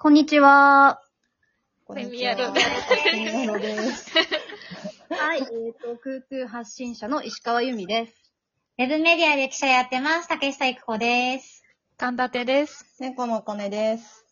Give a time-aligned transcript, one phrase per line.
[0.00, 1.02] こんにちは。
[1.88, 2.60] プレミアルプ
[3.04, 4.12] レミアルです。
[5.10, 8.32] はい、えっ、と、空空発信者の石川由美です。
[8.78, 10.28] ウェブメディアで記者やってます。
[10.28, 11.64] 竹下育子です。
[11.96, 12.94] 神立てです。
[13.00, 14.24] 猫のコネです。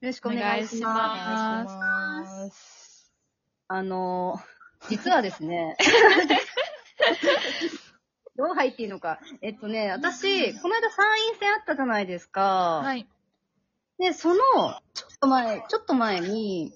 [0.00, 0.92] よろしくお願いしま。
[0.92, 3.12] ますお願いします。
[3.68, 5.76] あのー、実はですね、
[8.34, 9.20] どう入っていいのか。
[9.40, 12.80] えっとね、私、この間参院選あったじゃないですか。
[12.82, 13.06] はい。
[13.98, 14.36] で、その、
[14.94, 16.72] ちょっと前、ちょっと前に、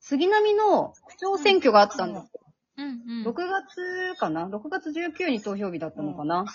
[0.00, 2.40] 杉並の区長選挙があったんですよ。
[2.78, 3.28] うんうん。
[3.28, 6.46] 6月かな ?6 月19に投票日だったのかな、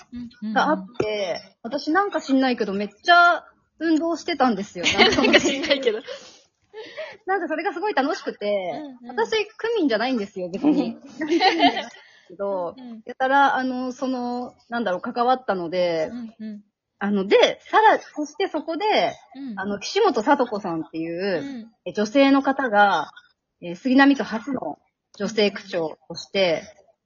[0.44, 3.46] うんがあって、私なんか知んないけどめっちゃ
[3.80, 4.86] 運動してたんですよ。
[4.98, 6.00] なんか知んないけど。
[7.26, 10.98] なんかそれがすごい楽しくて、うんうん私、区民じゃないんですよ、別に。
[12.28, 16.64] けど、うんやたら、あの、その、なんだろう、関わったので、うんうん。
[17.00, 18.86] あの、で、さら、そしてそこで、
[19.36, 19.60] うん。
[19.60, 21.72] あの、岸本聡子さんっていうう、ん。
[21.86, 23.12] え女性の方が、
[23.62, 24.80] えー杉並区初の
[25.18, 26.62] 女性区長として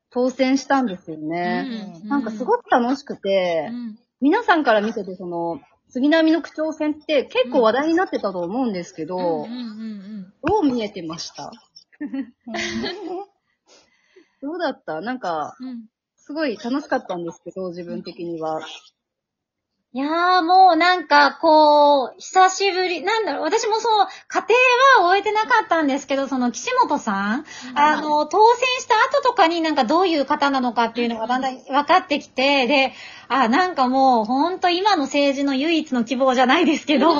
[0.09, 1.67] 当選したんですよね。
[2.09, 3.99] なんかすごく楽しくて、うん。
[4.21, 9.53] 皆さんから見てて、その、杉並の区長選って結構話題になってたと思うんですけど、うんうんう
[10.27, 10.33] ん。
[10.43, 11.51] どう見えてました？
[14.41, 15.01] どうだった？
[15.01, 15.85] なんか、うん。
[16.15, 18.61] すごい楽しかったんですけど、自分的には。
[19.91, 24.45] いやーもうなんかこう、久しぶり、なんだろう、私もそう、家
[24.99, 32.93] 庭は終えてなかったんですけど、その岸本さん、あの、当選した後とかになんかどういう方なのかっていうのがだんだん分かってきて、で、
[33.29, 37.11] あ、なんかもうほんと今の政治の唯一の希望じゃないですけど、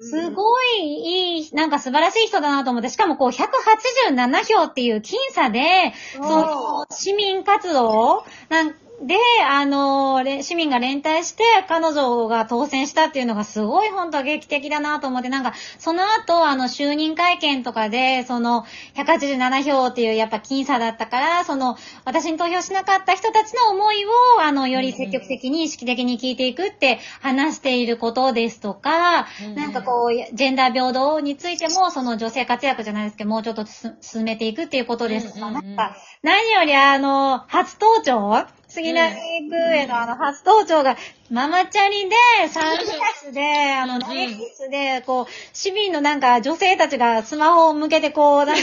[0.00, 9.14] すごいいい、なんか素晴らしい人だなと思って、しかもこう187票っていう僅差で、その市民活動なんで、
[9.48, 24.08] あの、れ市民が連帯して彼女が当選したっていうのがすごい本当劇的だなと思って、なんかその後、あの就任会見とかで、その187票っていうやっぱ僅差だったから、その私に投票しなかった人たちの思いを、
[24.40, 40.96] あの、より積極的に意識的に聞いていくって話していることですとか、なんかこう、ジェンダー平等についても、その女性活躍じゃないですけど、もうちょっとす進めていくっていうことですとか、なんか、何よりあの、初登庁杉並区へのあの、初登庁が、
[41.30, 42.16] ママチャリで、
[42.48, 42.84] サングラ
[43.14, 48.62] スで、あの、うん投げキッスで、こう、市民のなんか、女性たちがスマホを向けて、こう、なんか、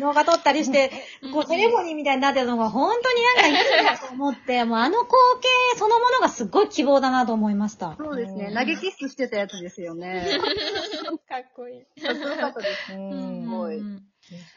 [0.00, 0.90] 動画撮ったりして、
[1.32, 5.10] こう、テレフォニーみたいになってるのが、本当になんかいいなと思って、もうあの光
[5.42, 7.94] 景そのものがすっごい希望だなと思いました。
[7.98, 8.50] そうですねう。
[8.52, 10.26] ん投げキッスしてたやつですよね。
[11.28, 12.02] かっこいい。
[12.02, 12.92] かっこよかったです。
[12.92, 13.50] ううんん。
[13.50, 14.02] ごいうん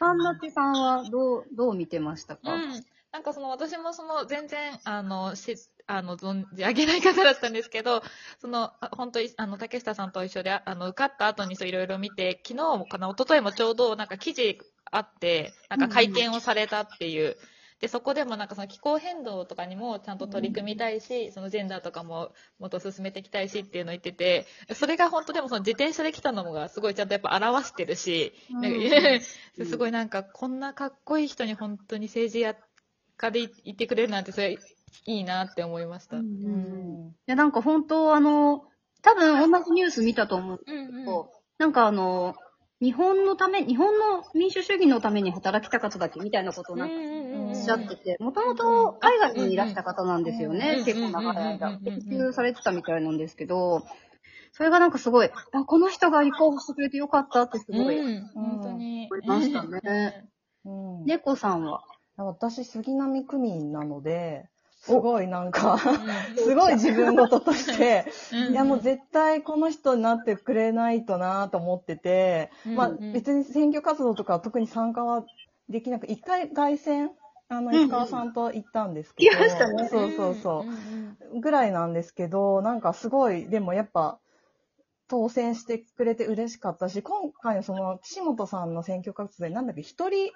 [0.00, 2.84] パンダチさんはどう、どう見てましたか、うん。
[3.12, 5.56] なんかその私もその全然、あの、し、
[5.86, 8.02] あの、存じ上げない方だったんですけど、
[8.40, 14.60] その、あ本当に、あの、竹下さんと一緒で、ああの、受かった後にそういろいろ見て、昨日もかな、一昨日もちょうどなんか記事
[14.92, 17.36] あって、なんか会見をされたっていう。
[17.80, 29.24] で、そこでもなんかその気候変動とかにもちゃんと取り組みたいし、そのジェンダーとかももっと進めていきたいしっていうのを言ってて、それが本当でもその自転車で来たのがすごいちゃんとやっぱ表してるし、なんか
[29.64, 32.40] すごいなんか、こんなかっこいい人に本当に政治
[33.20, 34.58] 家でいいてくれるなんて、それ
[35.06, 36.16] いいなって思いました。
[36.16, 37.08] ううんうんん。
[37.10, 38.64] いや、なんか本当あの、
[39.02, 42.34] 多分同じニュース見たと思うんですうんけど、なんかあの、
[42.80, 51.68] 日本のため、日本の民主主義のために働きた方だけみたいなことをなんかおっしゃってて、もともと海外にいらした方なんですよね、うん結構長い間。
[51.68, 51.98] うんで、普
[52.30, 53.82] 及されてたみたいなんですけど、
[54.52, 59.08] それがなんかすごい、あ、この人が立候補してくれてよかったってすごいうん、本当に。
[59.10, 60.24] 思いましたね。
[60.64, 60.70] う
[61.02, 61.04] ん。
[61.04, 61.82] 猫さんは？
[62.16, 64.48] 私、杉並区民なので、
[64.80, 65.78] すごいなんか、
[66.36, 68.52] すごい自分事として、うん。
[68.52, 73.12] いやもう絶対この人になってくれないとなと思ってて、まあうん。
[73.12, 75.24] 別に選挙活動とかは特に参加は
[75.68, 77.10] できなく、一回凱旋、
[77.48, 79.88] あの、うん石川さんと行ったんですけど、行きましたね。
[79.88, 80.66] そうそうそ
[81.34, 81.36] う。
[81.36, 84.18] んぐらいなんですけど、なんかすごい、でもやっぱ、
[85.08, 90.30] 当選してくれて嬉しかったし、今回のその、岸本さんの選挙活動で、なんだっけ、一人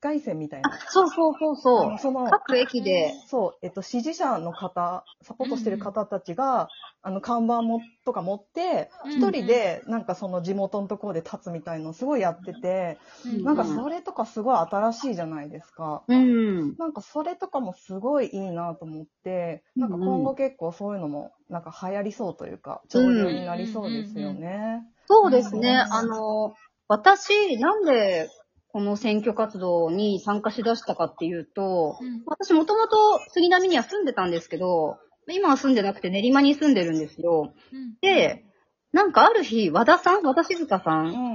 [0.00, 0.78] 凱旋みたいな。
[0.88, 1.90] そうそうそうあそう。
[1.90, 6.68] のその、各駅で、そう、えっと、支持者の方、サポートしてる方たちが、
[7.02, 16.02] あの、看板も、とか持って、うん一人で、なんかその地元のところで立つみたいのをすごいやってて、うんなんかそれとかすごい新しいじゃないですか。
[16.08, 16.76] うん。
[16.76, 24.82] なんかそれとかもすごいいいなと思って、なんか今後結構そういうのもなんか流行りそうというか、潮流になりそうですよね。
[25.06, 25.84] そうですね。
[25.86, 26.54] うんあの、
[26.88, 28.28] 私、なんで、
[28.72, 37.52] この選挙活動に参加しだしたかっていうと、うん私もともと杉並には住んでたんですけど、今は住んでなくて練馬に住んでるんですよ。
[37.72, 38.44] うんで、
[38.92, 41.34] なんかある日、和田さん和田静香さん。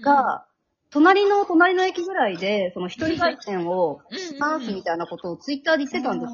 [0.00, 0.46] が、
[0.90, 6.32] 隣の隣の駅ぐらいで、その一人外線をうんしますみたいなことをツイッターで言ってたんです。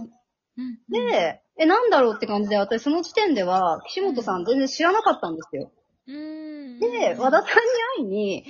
[0.58, 5.72] うん、で、え、なんだろうって感じで、私その時点では、岸本さん全然知らなかったんですよ。
[6.08, 6.78] うん。
[6.80, 8.44] で、和田さんに会いに、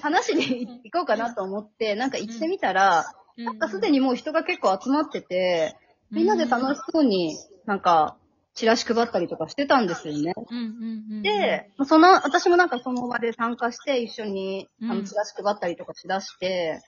[0.00, 3.04] 話に行こうかなと思って、なんか行ってみたら、
[3.36, 5.76] なんかすでににもう人が結構集まってて、
[6.10, 7.36] みんなで楽しそうに
[7.66, 8.16] なんか、
[8.54, 10.34] チラシ配ったりとかしてたんですよね。
[10.50, 16.82] うんうんうん、で、その、私もなんかその場で参加して一緒に、あの、うんチラシ配ったりとかしだして、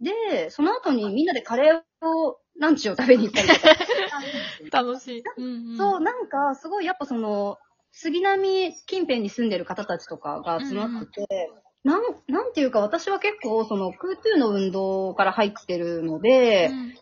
[0.00, 3.68] で、その後にみんなでカレーを、ランチを食べに行ったりとか。
[4.82, 5.22] 楽しい。
[5.36, 7.56] うんうん、そう、なんか、すごいやっぱその、
[7.92, 11.50] 杉並近辺に住んでる方たちとかが集まってて、
[11.84, 16.94] なん、なんていうか私は結構その空中の運動から入ってるので、うん。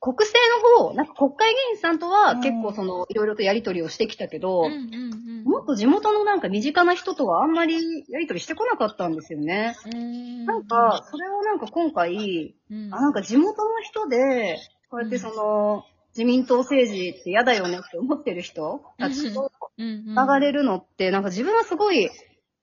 [0.00, 0.38] 国政
[0.78, 5.44] の方、なんか国会議員さんとは結構その、いろいろとやりとりをしてきたけど、うんうんうん。
[5.44, 9.74] もっと地元のなんか身近な人とはあんまりやりとりしてこなかったんですよね。
[9.86, 12.94] うんなんか、それをなんか今回、うん。
[12.94, 14.58] あ、なんか地元の人で、
[14.90, 19.90] こうやってその、自民党政治って嫌だよねって思ってる人たちとうんう
[20.24, 20.40] ん。
[20.40, 22.10] 流れるのって、なんか自分はすごい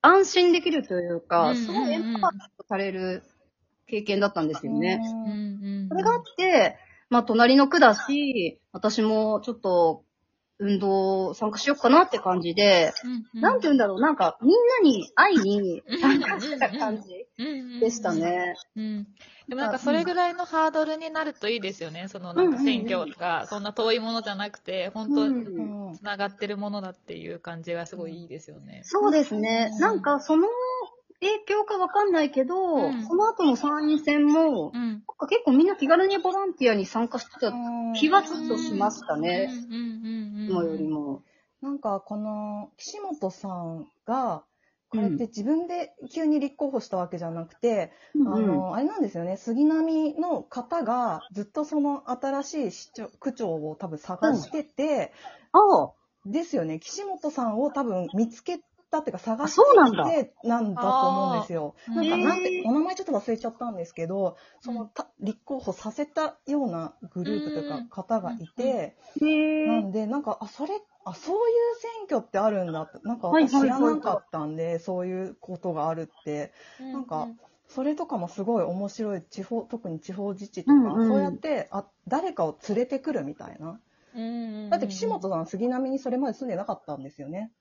[0.02, 3.24] 安心できるといううんか、すごいエンパワーされる
[3.88, 5.00] 経験だったんですよね。
[5.90, 6.78] それがあって、
[7.10, 10.06] まあ隣の区だし、私もちょっと
[10.62, 12.94] 運動参加しようかなって感じで、
[13.34, 14.52] うんなんて言うんだろう、なんかみん
[14.84, 17.10] なに会いに参加した感じ
[17.80, 18.14] でした。
[18.14, 18.56] ね。
[18.76, 19.08] うん。
[19.48, 22.08] でもなんかそれぐらいのハードルになるといいですよね。
[22.08, 28.82] そのなんか選挙がそんな遠いものじゃなくて、本当うんうんつながってるものだっていう感じがすごいいいですよね。
[28.84, 29.72] そうですね。
[29.80, 30.48] なんかその
[31.22, 34.90] 影響かわかんないけど、うんその後の参院選も、うん。
[34.90, 37.54] なんか結構みんな気軽にボランティアに参加してた
[38.00, 39.50] 気はちょっとしましたね。
[39.52, 40.46] うんうんうんうん。
[40.46, 41.24] いつもよりも。
[41.62, 44.44] なんかこの岸本さんが、
[44.90, 47.92] これって自分で急に立候補したわけじゃなくて、
[48.26, 55.14] あうんの、あれなんですよね、杉並の方がずっとその新しい市長区長を多分探してて、
[55.54, 55.94] ああ、
[56.26, 58.60] ですよね、岸本さんを多分見つけ
[58.92, 60.04] たっていうか探してそうなんだ。
[60.04, 61.76] きてなんだと思うんですよ。
[61.88, 61.94] あー。
[61.96, 67.66] なんか、なんて、お名前ちょっと忘れちゃったんですけど、その、た立候補させたようなグループといううん。
[67.66, 69.66] か方がいて、へえ。
[69.66, 73.70] なんで、なんか、あ、それ、あ、そういう選挙ってあるんだって、なんか私知はいはい。
[73.70, 76.54] はいらなかったんで、そういうことがあるって、
[76.92, 77.34] なんか、
[77.68, 81.08] それとかもすごい面白い、地方、特に地方自治とか、うんうん。
[81.08, 83.82] そうやって、あ、誰かを連れてくるみたいな。
[84.70, 87.52] だって岸本さん、杉並にそれまで住んでなかったんですよね。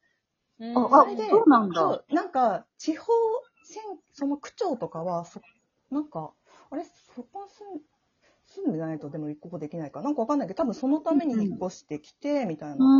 [0.60, 1.80] うん、あ、あそれで、そうなんだ。
[1.80, 3.12] そう、なんか、地方
[3.64, 5.40] 選、その区長とかは、そ、
[5.90, 6.32] なんか、
[6.70, 7.80] あれ、そこは住ん
[8.46, 12.92] 住んでないとでも立候補できないかなんかわかんないけど、多分そのために引っ越してきて、みたいな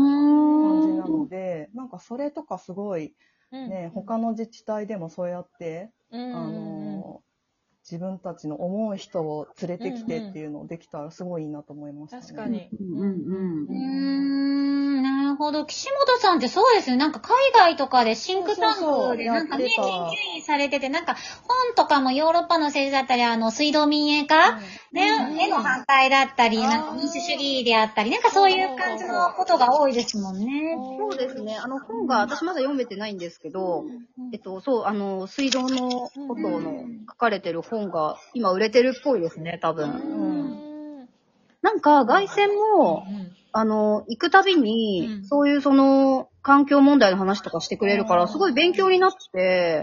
[0.60, 3.14] 感じなので、なんかそれとかすごい、
[3.66, 7.22] ね、他の自治体でもそうやって、うん、あの、
[7.84, 12.32] 自分たちの思う人を連れてきてっていうのをできたらすごいいいなと思いましたね。
[12.32, 12.72] 確かに。
[12.80, 14.24] うんうんうーん、
[15.40, 15.64] ほど。
[15.64, 16.96] 岸本さんってそうですね。
[16.96, 24.60] なんか海外とかでシンクタンクでなんかね、研究員されてて、なんか本とかもヨーロッパの政治だったり、あの、水道民営化、
[24.92, 25.02] ね、
[25.38, 30.76] への反対だったり、なんか民主主義であったり、なんかそういう感じのことが多いですもんね。
[30.98, 31.56] そうですね。
[31.56, 33.86] あの本が、私まだ読めてないんですけど、
[34.32, 39.90] えっと、そう、あの、水道のことの書かれてる本が今売れてるっぽいですね、多分。
[39.90, 41.08] うん。
[41.62, 43.04] なんか、外線も、
[43.52, 49.82] あの、行くたびに、そういうその、環境問題の話とかしてくれるから、すごい勉強になって、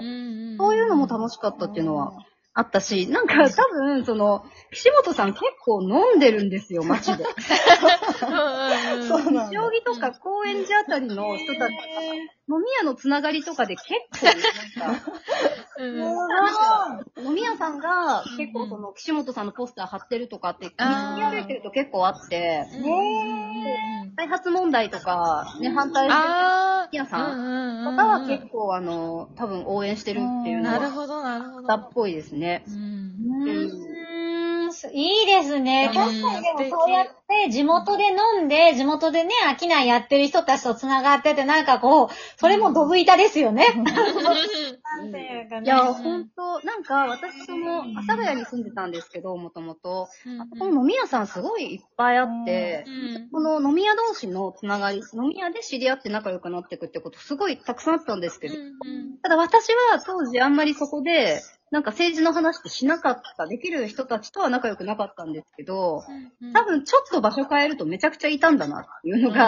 [0.58, 2.14] そういうのも楽しかったっていうのは
[2.58, 7.24] あったし、なんか多分、その、岸本さん結構飲んでるんですよ、 街で。
[9.08, 9.52] そうなんだ。
[9.54, 14.26] 将棋とか高円寺あたりの人たち、飲み屋のつながりとかで結構、
[15.78, 16.02] な
[16.46, 22.66] んか、飲み屋さんが結構その、岸本さんのポスター貼ってるとかって、あー見歩いてると結構あって、
[24.16, 26.28] 開発問題とか、ね、反対してる
[26.92, 31.68] あ飲み屋さんんとかは結構、あの、多分応援してるっていうのは、なるほど、なるほど。
[31.68, 32.64] だっぽいですね。
[32.68, 33.97] うんうーん
[34.94, 35.90] いいですね。
[35.90, 43.66] うん確かにでもそうやって地元で飲んで、地元でね、商いやってる人たちと繋がってて、なんかこう、それもドブ板ですよね。
[43.76, 45.66] なんていうかね。
[45.66, 50.08] いや、ほんと、なんか、私、その、阿佐ヶ谷に住んでたんですけど、もともと。
[50.60, 52.86] この飲み屋さんすごいいっぱいあって、
[53.32, 58.56] この飲み屋同士のつながり、飲み屋で知り合って仲良くなっていくってことすごいたくさんあったんですけど、
[59.22, 66.04] ただ私は当時あんまりそこで、なんか政治の話ってしなかった、できる人たちとは仲良くなかったんですけど、
[66.54, 69.48] 多分ちょっと場所変えるとめちゃくちゃいたんだなっていうのが、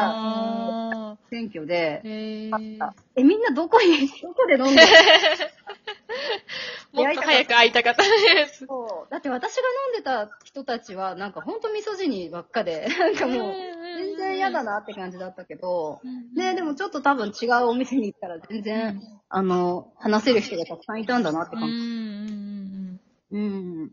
[1.11, 2.81] あ選挙で、へー。
[2.81, 2.95] あった。
[3.15, 4.87] え、みんなどこに、どこで飲んでる
[6.93, 8.65] もっと早く会いたかったです。
[8.65, 9.11] そう。
[9.11, 9.61] だって私が
[9.93, 13.53] 飲んでた人たちは、なんかほんと味噌汁ばっかで、 なんかもう、
[13.97, 16.01] 全然嫌だなって感じだったけど、
[16.35, 21.75] ね、でもちょっと多分違うお店に行ったら全然、あの、話せる人がたくさんいたんだなって感じ。
[21.75, 22.99] うん
[23.31, 23.91] うん。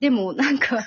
[0.00, 0.78] でも、なんか、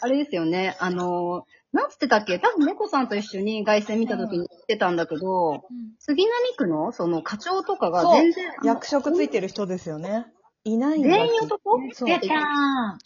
[0.00, 2.38] あれですよね、あの、なんつってたっけ？
[2.38, 5.60] 多分猫さんと一緒に凱旋見た時に言ってたんだけど、うん
[5.98, 10.26] 杉並区のその課長とかがそう全然、役職ついてる人ですよね。
[10.64, 11.78] いないんだ全員男？
[11.92, 12.98] そう出た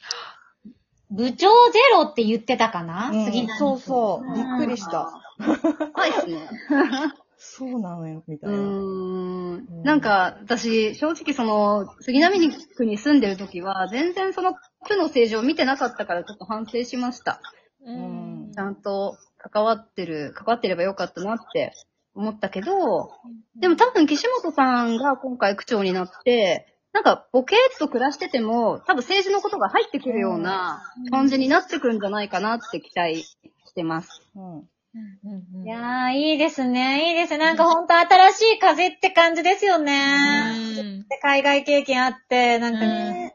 [1.11, 4.35] 部長ゼロって言ってたかな、うん次のそうそう。
[4.35, 5.13] びっくりした。
[5.93, 6.49] 怖いっすね。
[7.37, 8.63] そうなのよ、みたうーいな。
[8.63, 9.83] ん。
[9.83, 17.41] なんか、私、正直その、杉並区に住んでる時は、全然その区の政治を見てなかったからちょっと反省しました。
[17.85, 19.19] うんちゃんと
[19.51, 21.73] 関わってる、関わってればよかったなって
[22.15, 23.11] 思ったけど、
[23.61, 33.37] でも多分岸本さんが今回区長になって、なんかボケーっと暮らしてても、多分政治のことが入ってくるような感じになってくるんじゃないかなって期待し
[33.75, 34.23] てます。
[34.37, 34.55] うん。
[34.57, 37.09] うんうんいやー、いいですね。
[37.11, 37.39] いいですね。
[37.39, 40.53] なんかほんと新しい風って感じですよね。
[40.79, 43.34] うんで海外経験あって、なんかね。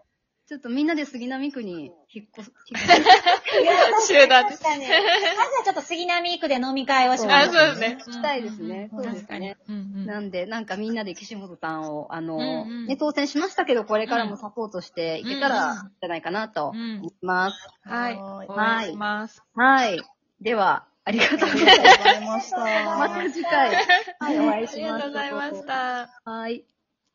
[0.50, 4.82] ちょっとみんなで杉並区に引っ越す、引っ越す集団で確かに。
[4.82, 7.54] まずはちょっと杉並区で飲み会をしあ、ます。
[7.54, 7.98] そうですね。
[8.00, 8.90] したいですね。
[8.92, 9.58] うんそうですね。
[9.70, 17.68] うんうんなんで、なんかみんなで岸本さんを、あの、うんうんね、当選しましたけど、これからもサポートしていけたら、じゃないかなと思うんいます。
[17.84, 18.16] はい。
[18.16, 19.44] は応援します。
[19.54, 20.02] はい。
[20.42, 21.58] では、ありがとうございい。
[21.62, 21.70] ます。
[21.70, 22.58] ありがとうございました。
[22.98, 23.76] また次回、
[24.20, 25.00] はい、お会いしありが。
[25.00, 26.10] とうございました。
[26.26, 26.66] はい。